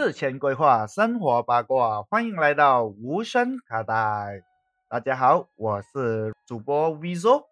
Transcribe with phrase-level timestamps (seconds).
[0.00, 4.44] 事前规划，生活八卦，欢迎来到无声卡带。
[4.88, 7.46] 大家好，我是主播 Vizo，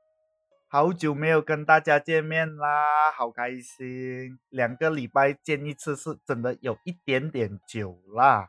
[0.68, 4.38] 好久没有跟大家见面啦，好开心！
[4.48, 8.48] 两个礼拜见一次是真的有一点点久啦。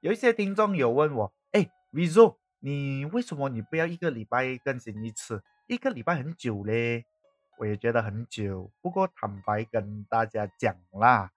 [0.00, 5.42] 有一些听众有问我，哎，Vizo，你为什么你不要一个礼拜更新一次？
[5.66, 7.04] 一个礼拜很久嘞。
[7.58, 11.30] 我也觉得很久，不过坦白跟大家讲啦，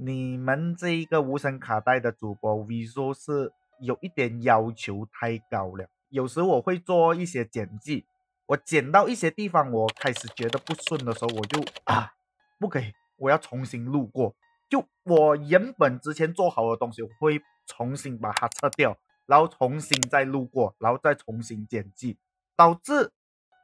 [0.00, 5.88] 你们这一个无声卡带的主播 v 说是有一点要求太高了。
[6.08, 8.06] 有时我会做一些剪辑，
[8.46, 12.12] 我剪到一些地方，我开始觉得不顺的时候，我就啊，
[12.60, 14.36] 不可以，我要重新录过。
[14.68, 18.96] 就我原本之前做好的东西，我会重新把它撤掉，
[19.26, 22.16] 然后重新再录过，然后再重新剪辑，
[22.56, 23.10] 导致。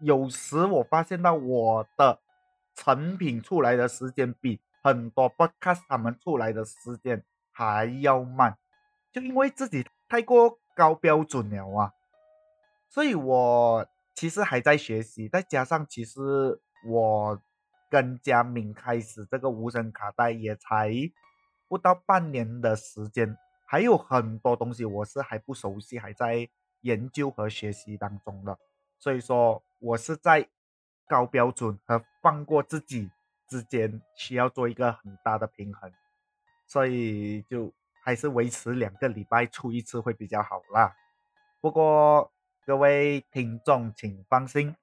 [0.00, 2.18] 有时我发现到我的
[2.74, 8.58] 成品出来的时间比很多 podcast 他们出来的时间还要慢，
[9.10, 11.94] 就因为自己太过高标准了啊，
[12.90, 16.20] 所以我其实还在学习，再加上其实
[16.86, 17.40] 我
[17.88, 20.92] 跟佳敏开始这个无声卡带也才
[21.66, 26.46] 不到半年的时间，还有很多东西我是还不熟悉，还在
[26.82, 28.58] 研究和学习当中的。
[28.98, 30.46] 所以说，我是在
[31.08, 33.10] 高标准和放过自己
[33.48, 35.92] 之间需要做一个很大的平衡，
[36.66, 40.94] 所以就还是维持两个礼拜出一次会比较好啦。
[41.60, 42.30] 不过
[42.66, 44.74] 各位听众请放心，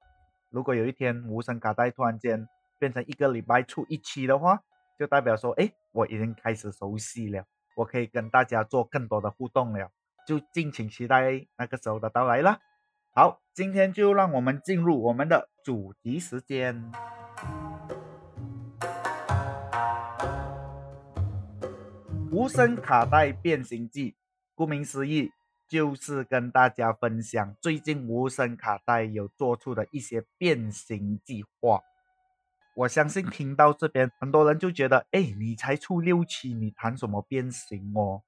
[0.50, 2.48] 如果有一天无声卡带突然间
[2.80, 4.62] 变成一个礼拜出一期的话，
[4.98, 7.46] 就代表说，哎，我已经开始熟悉了，
[7.76, 9.92] 我可以跟大家做更多的互动了，
[10.28, 12.60] 就敬请期待那个时候的到来啦。
[13.14, 16.92] 好，今天就让我们进入我们的主题时间。
[22.32, 24.16] 无声卡带变形记，
[24.56, 25.30] 顾名思义，
[25.68, 31.82] 就是跟大家分享最近无声卡带有做出的一些变形计划。
[32.74, 38.22] 我相信听到这边，很多人就觉得，哎，你才出六期，你谈什么变形哦？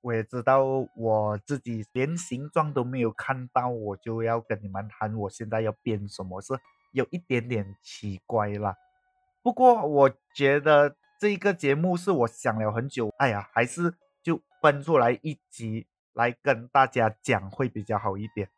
[0.00, 0.64] 我也知道
[0.96, 6.54] 我自己连形状都没有看到，我就要跟你们谈我现在要变什么，是
[6.90, 8.74] 有一点点奇怪啦。
[9.44, 18.48] 不过我觉得这一个节目是我想了很久，哎呀，还是就分出来一集来跟大家讲会比较好一点。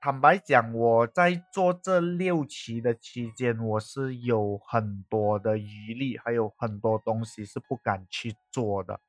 [0.00, 9.00] 坦白讲，我在做这六期的期间，我是有很多的余力，还有很多东西是不敢去做的。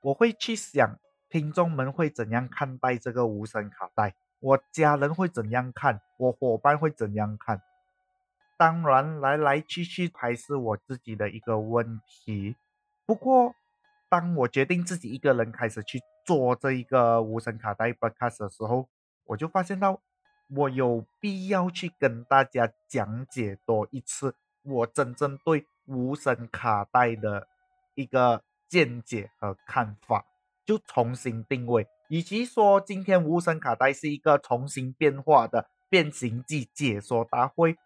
[0.00, 0.98] 我会去想
[1.28, 7.60] 听众们会怎样看待这个无声卡带，我家人会怎样看，我伙伴会怎样看。
[8.60, 12.56] 当然，来来去去还是我自己的一个问题。
[13.06, 13.54] 不过，
[14.10, 18.86] 当我决定自己一个人开始去做这一个无声卡带 broadcast 的时候，
[19.24, 20.02] 我就发现到
[20.50, 27.48] 我有必要去跟大家讲解多一次我真正对无声卡带的
[27.94, 28.42] 一个。
[28.70, 30.24] 见解和看法
[30.64, 37.76] 就重新定位，与其说今天无声卡带是一个重新变化的变形记解说大会，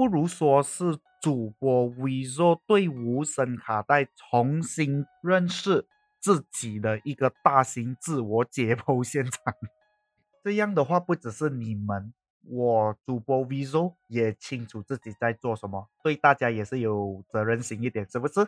[0.00, 2.24] 不如说是主播 v i
[2.66, 5.86] 对无声卡带重新认识
[6.18, 9.54] 自己的一个大型自我解剖现场。
[10.42, 13.66] 这样的话，不只是你们，我主播 v i
[14.08, 18.42] 也清楚自己在做什么，对大家也是有责任心一点，是不是？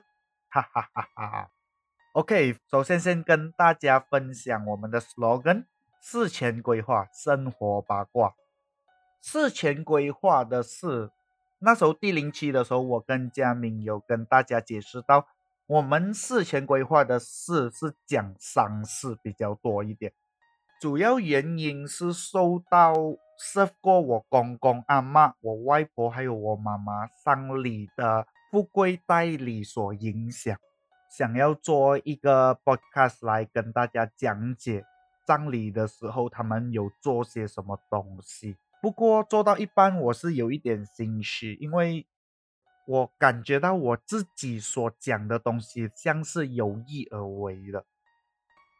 [0.48, 1.50] 哈哈哈哈。
[2.14, 5.66] OK，首先先跟大家分享我们的 slogan：
[6.00, 8.32] 事前规划，生活八卦。
[9.20, 11.10] 事前规划的是，
[11.64, 15.26] 那时候第零期的时候，我跟佳明有跟大家解释到，
[15.66, 20.12] 我们事前规划的事是讲丧事比较多一点，
[20.80, 22.92] 主要原因是受到
[23.38, 30.56] 受过我公公、阿妈、我外婆还有我妈妈丧礼的富贵代理所影响。
[31.08, 34.82] 想要做一个 podcast 来跟大家讲解
[35.24, 38.56] 葬礼的时候，他们有做些什么东西。
[38.82, 42.04] 不过做到一半，我是有一点心虚，因为
[42.84, 47.86] 我感觉到我自己所讲的东西像是有意而为的。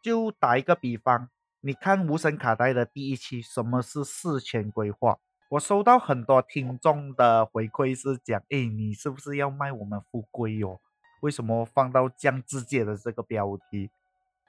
[0.03, 5.21] 就打一个比方，你看无声卡带的第一期，什么是事前规划？
[5.51, 10.81] 我收到很多听众的回馈是讲，哎，你是不是要卖我们富贵哟？
[11.21, 13.89] 为什么放到降之界的这个标题？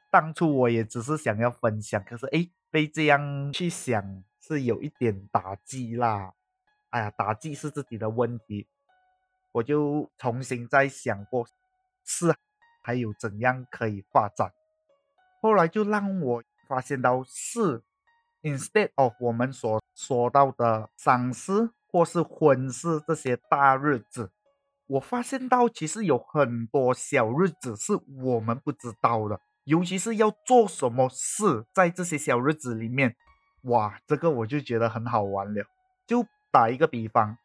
[0.09, 6.33] 当初我也只是想要分享，可是哎，被这样去想是有一点打击啦。
[6.89, 8.67] 哎呀，打击是自己的问题，
[9.53, 11.47] 我就重新再想过，
[12.03, 12.35] 是
[12.83, 14.51] 还有怎样可以发展。
[15.41, 17.81] 后来就让我发现到是
[18.41, 24.31] ，instead of 我们所说到的丧事或是婚事这些大日子，
[24.87, 27.93] 我发现到其实有很多小日子是
[28.23, 33.15] 我们不知道的，尤其是要做什么事，在这些小日子里面，
[33.63, 35.65] 哇，这个我就觉得很好玩了。
[36.07, 37.37] 就打一个比方，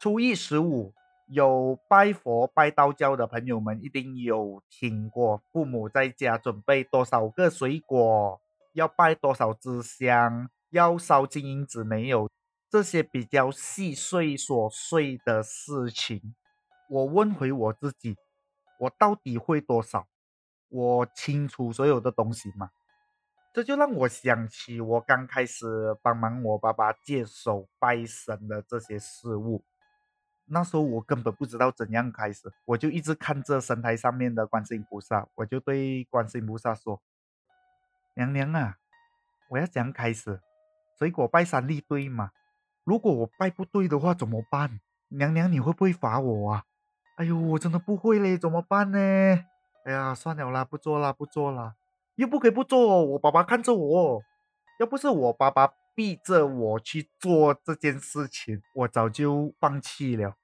[0.00, 0.92] 初一十五。
[1.28, 8.38] 有拜佛、拜道教的朋友们一定有听过，父母在家准备多少个水果，
[8.74, 12.28] 要拜多少支香，要烧金银纸没有？
[12.68, 16.34] 这些比较细碎琐碎的事情，
[16.90, 18.16] 我问回我自己，
[18.80, 20.06] 我到底会多少？
[20.68, 22.72] 我清楚所有的东西吗？
[23.52, 29.62] 这就让我想起我刚开始帮忙我爸爸接手拜神的这些事物。
[30.46, 37.02] 那时候我根本不知道怎样开始，我就一直看着神台上面的观世音菩萨，我就对观世音菩萨说
[38.16, 38.78] ：“娘娘啊，
[39.50, 40.40] 我要怎样开始？
[40.98, 42.32] 水果拜三粒对吗？
[42.84, 44.80] 如果我拜不对的话怎么办？
[45.08, 46.64] 娘娘你会不会罚我啊？
[47.16, 48.98] 哎呦，我真的不会嘞，怎么办呢？
[49.84, 51.74] 哎呀，算了啦，不做啦，不做啦，
[52.16, 54.22] 又不可以不做，我爸爸看着我，
[54.78, 60.38] 要不是我爸爸。”逼着我去做这件事情，我早就放弃了。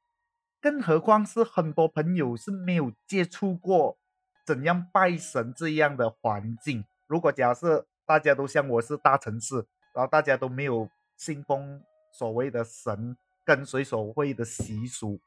[0.61, 3.97] 更何况是很多朋友是没有接触过
[4.45, 6.85] 怎样拜神这样的环境。
[7.07, 10.87] 如果假设大家都像我是大城市，然后大家都没有
[11.17, 11.83] 信奉
[12.13, 15.19] 所谓的神，跟随所谓的习俗，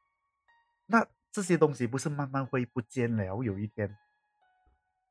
[0.86, 3.42] 那这些东西不是慢慢会不见了？
[3.42, 3.98] 有一天，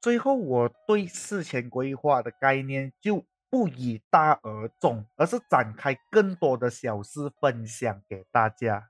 [0.00, 3.24] 最后我对事前规划的概念就。
[3.52, 8.88] 不以大而重，而是展开更多的小事分享给大家。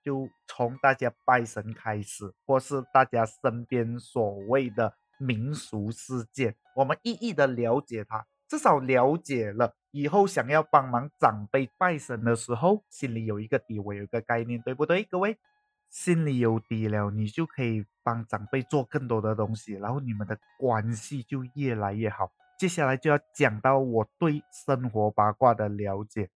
[0.00, 8.24] 就从大家拜神开始，或是大家身边所谓的民俗事件，我们一一的了解它。
[8.48, 15.02] 至少了解了以后，想要帮忙长辈拜神的时候，心里有一个底，我有一个概念，对不对？
[15.02, 15.36] 各位，
[15.90, 22.30] 心里有底了，你就可以帮长辈做更多的东西，然后你们的关系就越来越好。
[22.56, 26.30] 接下来就要讲到我对生活八卦的了解，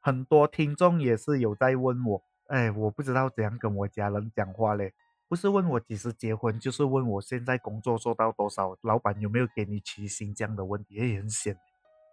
[0.00, 4.92] 很多听众也是有在问我，哎，我不知道怎样跟我家人讲话嘞，
[5.28, 11.56] 不是问我几时结婚，就是问我现在工作做到多少，老板有没有给你起薪这样的问题，也很险。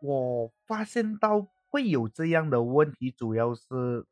[0.01, 4.05] 我发现到会有这样的问题，主要是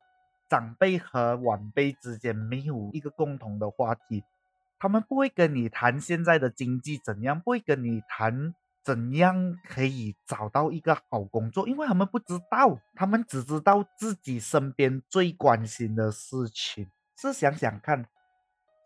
[0.50, 4.24] 长辈和晚辈之间没有一个共同的话题，
[4.78, 8.54] 他们不会跟你谈现在的经济怎样，不会跟你谈。
[8.82, 11.68] 怎样可以找到一个好工作？
[11.68, 16.90] 因为他们不知道，他们只知道自己身边最关心的事情。
[17.14, 18.06] 试想想看，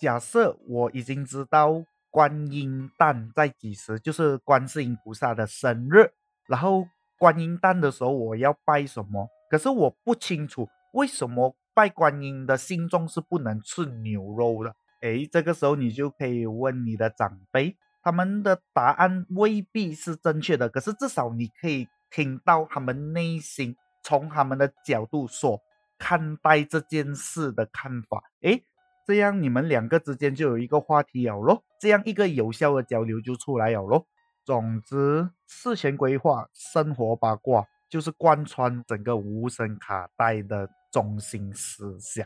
[0.00, 6.10] 假设我已经知道观音诞在几时，就是观世音菩萨的生日，
[6.48, 9.28] 然后观音诞的时候我要拜什么？
[9.48, 14.74] 可是我不清楚为什么拜观音的信众是不能吃牛肉的。
[15.02, 17.76] 诶，这个时候你就可以问你的长辈。
[18.00, 25.60] 他们的答案未必是正确的，可是至少你可以听到他们内心从他们的角度所
[25.98, 28.22] 看待这件事的看法。
[28.42, 28.62] 诶，
[29.04, 34.06] 这样你们两个之间就有一个话题了咯，这样一个有效的交流就出来了咯。
[34.44, 42.24] 总之，事前规划、生活八卦就是贯穿整个无声卡带的中心思想。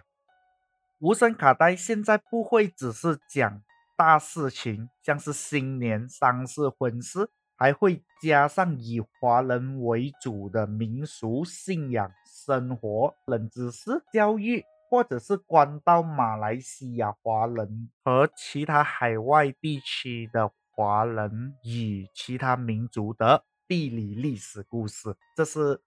[0.99, 3.63] 无声卡带现在不会只是讲。
[3.97, 25.17] 大事情，像是新年丧事、婚事，还会加上以华人为主的民俗信仰、生活冷知识、教育，或者是关到马来西亚华人和其他海外地区的华人与其他民族的地理历史故事。
[25.35, 25.81] 这是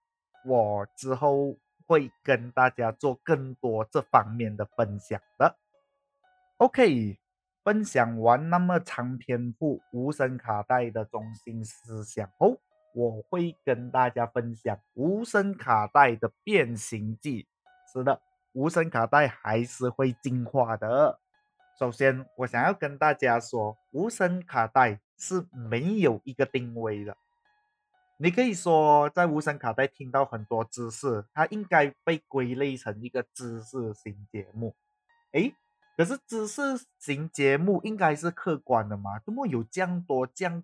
[0.44, 1.56] 我之后
[1.92, 5.56] 会跟大家做更多这方面的分享的。
[6.56, 7.18] OK。
[7.64, 12.58] 分享完那么长篇幅无声卡带的中心思想后，
[12.92, 17.46] 我会跟大家分享无声卡带的变形记。
[17.92, 18.20] 是的，
[18.52, 21.20] 无声卡带还是会进化的。
[21.78, 27.16] 首先，我想要跟大家说，无声卡带是没有一个定位的。
[28.22, 34.76] 你可以说在无声卡带听到很多知识，它应该被归类成一个知识型节目。
[35.32, 35.52] 诶，
[35.96, 36.62] 可是知识
[37.00, 39.18] 型节目应该是客观的嘛？
[39.18, 40.62] 怎么有这样多这样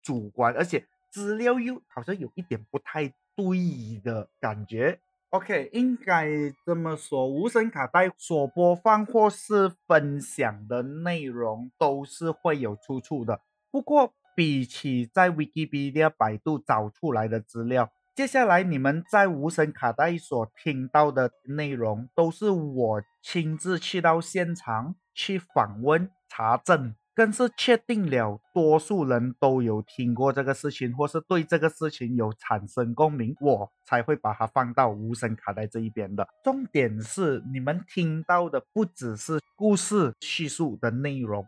[0.00, 5.00] 主观，而且资料又好像有一点不太对的感觉
[5.30, 6.28] ？OK，应该
[6.64, 13.40] 这么说，无声卡带所播放或是分享的内容都是会有出处的。
[13.72, 17.90] 不过比起在 Wikipedia 百度找出来的资料。
[18.14, 26.94] 接下来你们在无声卡带所听到的内容，都是我亲自去到现场去访问查证。
[27.12, 36.26] 更是确定了，多数人都有听过这个事情，或是对这个事情有产生共鸣，我才会把它放到无声卡带这一边的。
[36.42, 41.44] 重点是，你们听到的不只是故事叙述的内容，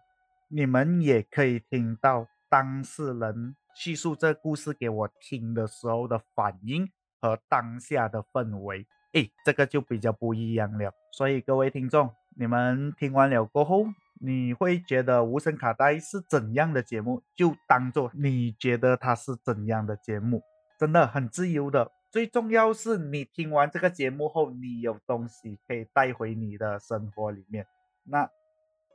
[0.48, 6.86] 你们也可以听到当事人叙述这故事给我听的时候的反应
[7.18, 8.86] 和当下的氛围。
[9.14, 10.92] 诶，这个就比较不一样了。
[11.12, 13.86] 所以各位听众，你们听完了过后。
[14.24, 20.40] 你会觉得无声卡带是怎样的节目，就当做你觉得它是怎样的节目，
[20.78, 21.90] 真的很自由的。
[22.08, 27.66] 最重要是你听完这个节目后，你有东西可以带回你的生活里面，
[28.04, 28.30] 那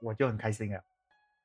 [0.02, 0.82] 我就很开心了。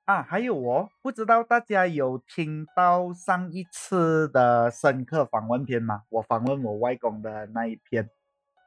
[0.05, 6.03] 啊，还有哦，不知道大家有听到上一次的深刻访问篇吗？
[6.09, 8.11] 我访问我外公的那一篇，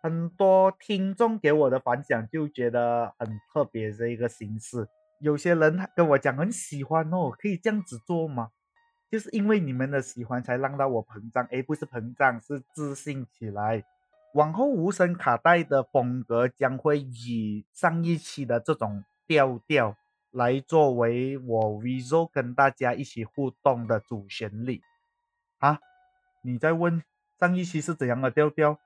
[0.02, 4.88] 很多听众给我的反响就觉得很特别这一个形式。
[5.20, 8.52] 有些人跟我讲很喜欢哦，可以这样子做吗？
[9.12, 11.46] 就是因为你们的喜欢，才让到我膨胀。
[11.52, 13.84] 哎，不是膨胀，是自信起来。
[14.36, 19.96] 往后无声卡带的风格将会以上一期的这种调调
[20.36, 24.82] 来作为我 visual 跟大家一起互动的主旋律。
[25.60, 25.80] 啊，
[26.44, 27.02] 你在问
[27.40, 28.78] 上一期是怎样的调调？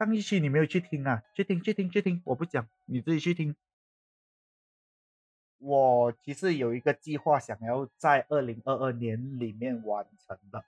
[0.00, 1.22] 上一期你没有去听啊？
[1.32, 2.20] 去听，去听，去听！
[2.24, 3.54] 我不讲，你自己去听。
[5.58, 10.64] 我其实有一个计划，想要在二零二二年里面完成的，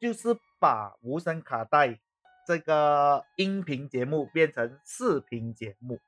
[0.00, 2.00] 就是把无声卡带
[2.44, 6.00] 这个音频节目变成视频节目。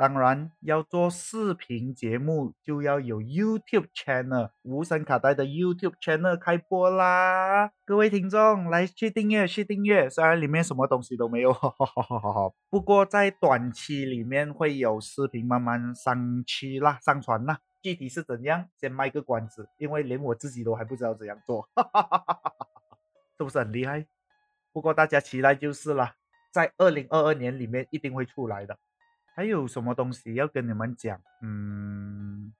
[0.00, 4.48] 当然，要做视频节目，就要有 YouTube channel。
[4.62, 7.70] 无声卡带的 YouTube channel 开播啦！
[7.84, 10.08] 各位听众，来去订阅，去订阅。
[10.08, 12.50] 虽然里面什么东西都没有，哈哈哈哈哈。
[12.70, 17.60] 不过在短期里面会有视频慢慢上去啦，上传啦。
[17.82, 22.52] 具体是怎样，先卖个关子，因为连我自己都还不知道怎样做，哈哈哈哈哈。
[23.36, 24.06] 是不是很厉害？
[24.72, 26.14] 不过大家期待就是了，
[26.50, 28.78] 在二零二二年里面一定会出来的。
[29.34, 31.20] 还有什么东西要跟你们讲？
[31.42, 32.52] 嗯，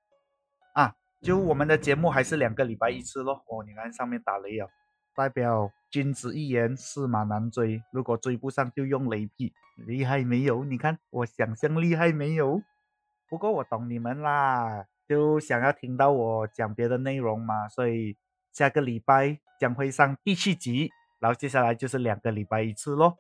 [0.73, 3.45] 啊，就我们的节目还是两个礼拜一次咯。
[3.49, 4.69] 哦，你看上面打雷啊，
[5.15, 7.83] 代表君子一言，驷马难追。
[7.93, 10.65] 如果追不上，就用雷劈，厉害没有？
[10.65, 12.63] 你看我想象厉害没有？
[13.29, 18.17] 不过我懂你们啦，就想要听到我讲别的内容嘛，所以
[18.53, 23.19] 下个礼拜将会上第七集，然后接下来就是两个礼拜一次咯。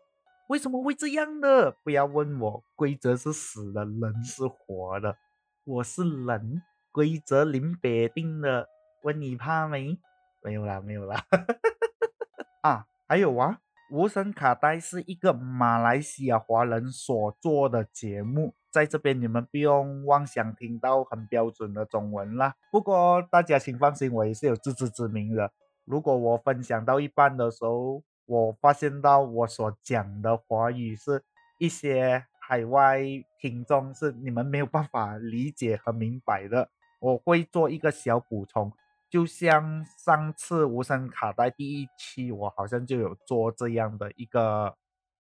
[0.50, 1.70] 为什么会这样呢？
[1.84, 5.16] 不要问我，规则是死的，人是活的。
[5.62, 8.68] 我是人，规则临别定的。
[9.04, 9.96] 问你怕没？
[10.42, 11.24] 没有啦，没有啦。
[12.62, 13.60] 啊，还有啊，
[13.92, 22.56] 无声卡带是一个马来西亚华人所做的节目，在这边你们不用妄想听到很标准的中文啦。
[22.72, 25.52] 不过大家请放心，我也是有自知之明的。
[25.84, 31.24] 如果我分享到一半的时候，我发现到我所讲的华语是
[31.58, 33.00] 一些海外
[33.40, 36.70] 听众是你们没有办法理解和明白的，
[37.00, 38.72] 我会做一个小补充，
[39.10, 44.76] 就像上次无声卡带第一期，我好像就有做这样的一个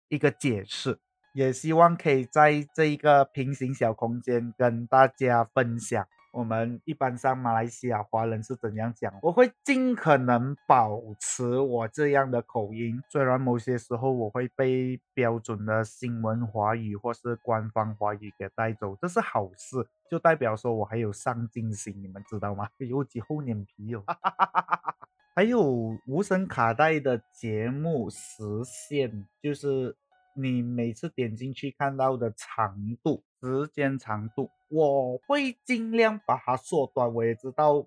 [0.09, 0.99] 一个解释，
[1.33, 6.05] 也希望可以在这一个平行小空间跟大家分享。
[6.33, 9.13] 我们一般上马来西亚华人是怎样讲？
[9.23, 22.69] 我会尽可能保持我这样的口音，虽然某些时候我会被标准的新闻华语或是官方华语给带走，这是好事，就代表说我还有上进心，你们知道吗？
[22.79, 24.05] 有几厚脸皮哦！
[25.35, 29.97] 还有无声卡带的节目实现，就是
[30.43, 33.23] 你每次点进去看到的长度。
[33.43, 37.11] 时间长度，我会尽量把它缩短。
[37.15, 37.87] 我也知道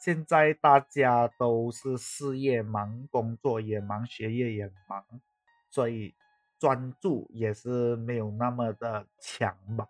[0.00, 5.04] 现在大家都是事业忙，工作也忙，学业也忙，
[5.68, 6.14] 所以
[6.58, 9.86] 专注也是没有那么的强吧。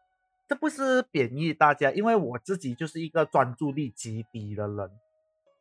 [0.48, 4.90] 这不是贬义大家，因为我自己就是一个专注力极低的人。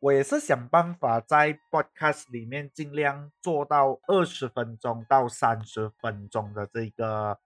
[0.04, 7.38] 我也是想办法在 podcast 里面尽量做到二十分钟到三十分钟的这个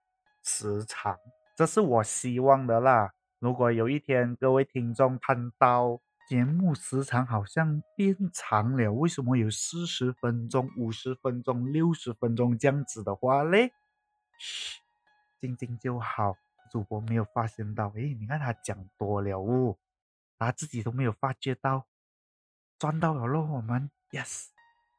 [0.43, 1.17] 时长。
[1.55, 3.13] 这是我希望的啦。
[3.39, 13.71] 如果有一天各位听众看到节目时长好像变长了，为什么有四十分钟、五十分钟、六十分钟这样子的话嘞？
[14.37, 14.81] 嘘，
[15.39, 16.35] 静静就好。
[16.69, 19.77] 主播没有发现到，诶，你看他讲多了哦，
[20.37, 21.85] 他自己都没有发觉到。
[22.79, 24.45] 赚到了咯，我们 yes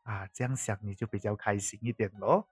[0.04, 2.46] 啊，这样想你就比较开心一点咯。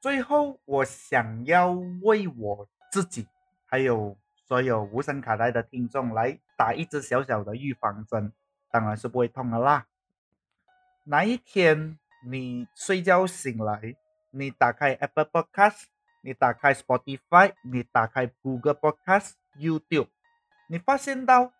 [0.00, 1.70] 最后，我想要
[2.02, 3.26] 为我自己，
[3.66, 8.32] 还有所有无声卡带的听众来打一支小小的预防针，
[8.70, 9.86] 当然是不会痛的啦。
[11.04, 13.96] 哪一天你睡觉醒来，
[14.30, 15.84] 你打开 Apple Podcast，
[16.20, 20.08] 你打开 Spotify，你打开 Google Podcast、YouTube，
[20.68, 21.52] 你发现到，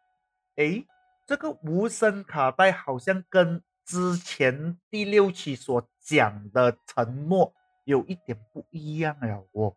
[0.56, 0.84] 哎，
[1.28, 7.52] 这个无声卡带好像跟之前第六期所讲的承诺。
[7.84, 9.74] 有一点不一样了哦，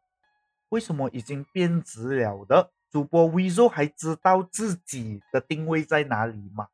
[0.70, 6.68] 为什么已经变质了的主播 Vivo 还知道自己的定位在哪里吗？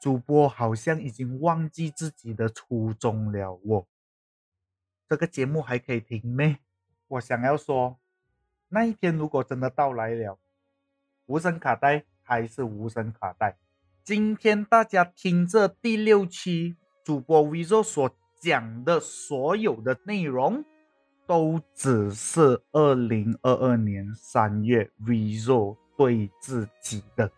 [0.00, 3.86] 主播好像已经忘记自己的初衷了哦。
[5.08, 6.58] 这个节目还可以停咩？
[7.08, 7.98] 我想要说，
[8.68, 10.38] 那一天如果真的到来了，
[11.24, 13.56] 无声卡带还是无声卡带。
[14.06, 18.08] 今天大家听这第六期主播 Vivo 所。
[18.38, 20.64] 讲的所有的内容，
[21.26, 27.32] 都只是二零二二年三月 Vivo 对自己的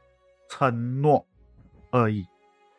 [0.51, 1.25] 承诺
[1.91, 2.27] 而已。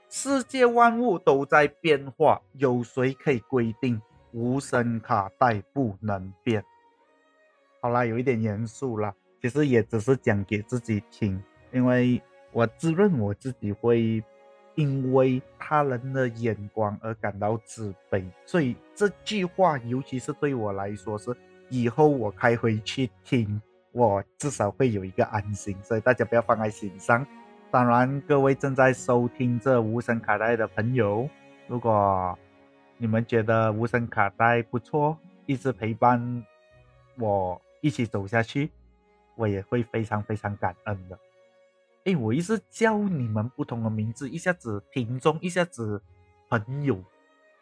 [0.09, 3.99] 世界万物都在变化，有谁可以规定
[4.33, 6.63] 无声卡带不能变？
[7.81, 11.41] 好啦，有一点严肃啦，其实也只是讲给自己听，
[11.71, 14.23] 因为我自认我自己会。
[14.75, 21.35] 因为他人的眼光而感到自卑，所以这句话，尤其是对我来说，是
[21.67, 27.27] 以后我开回去听，我至少会有一个安心，所以大家不要放在心上。
[27.69, 31.29] 当然，各位正在收听这无声卡带的朋友，
[31.67, 32.37] 如果
[32.95, 36.45] 你们觉得无声卡带不错，一直陪伴
[37.17, 38.69] 我一起走下去，
[39.35, 41.19] 我也会非常非常感恩的。
[42.09, 46.01] 哎，我一直叫你们不同的名字，一下子听众，一下子
[46.49, 46.99] 朋友。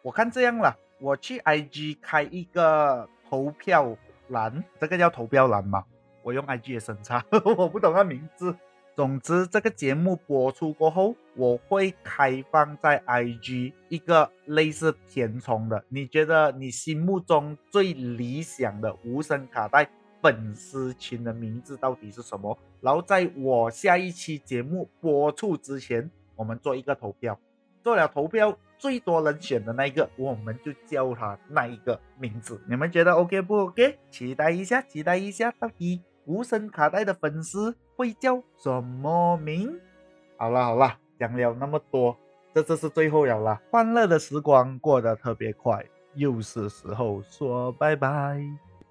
[0.02, 3.98] 我看这样了，我去 IG 开一个投票
[4.30, 5.84] 栏，这个叫投票栏吗？
[6.24, 7.26] 我用 IG 的审查，
[7.58, 8.56] 我不懂它名字。
[8.96, 19.90] 总之，这个节目播出过后，我会开放在 IG 一个类似填充的，你觉得你心目中最理想的无声卡带？
[20.20, 22.58] 粉丝群的名字到底是什么？
[22.82, 27.40] 然后在我下一期节目播出之前，我们做一个投票，
[27.84, 32.62] 做了投票最多人选的那一个，我们就叫他那一个名字。
[32.70, 33.98] 你们觉得 OK 不 OK？
[34.12, 39.80] 期待一下，期待一下，到底无声卡带的粉丝会叫什么名？
[40.38, 42.16] 好了好了，讲了那么多，
[42.54, 43.60] 这次是最后了啦。
[43.72, 48.40] 欢乐的时光过得特别快，又是时候说拜拜。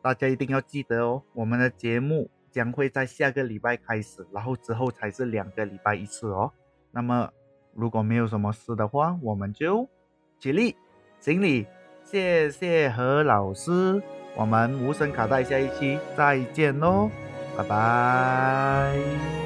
[0.03, 6.51] 大家一定要记得哦，我们的节目将会在下个礼拜开始，然后之后才是两个礼拜一次哦。
[6.91, 7.31] 那么
[7.75, 9.87] 如果没有什么事的话，我们就
[10.41, 10.75] 起立
[11.21, 11.67] 行礼，
[12.03, 14.03] 谢谢何老师。
[14.35, 17.11] 我们无声卡带下一期再见喽，
[17.59, 19.46] 拜拜。